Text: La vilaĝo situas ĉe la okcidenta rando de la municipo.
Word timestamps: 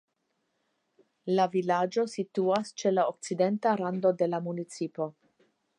La 1.33 1.45
vilaĝo 1.57 2.07
situas 2.15 2.73
ĉe 2.83 2.95
la 2.97 3.07
okcidenta 3.13 3.79
rando 3.85 4.17
de 4.23 4.31
la 4.35 4.45
municipo. 4.49 5.13